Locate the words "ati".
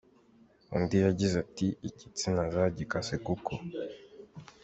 1.45-1.67